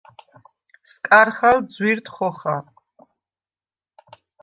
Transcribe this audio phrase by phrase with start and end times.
[0.91, 2.57] სკარხალ ძუ̂ირდ ხოხა.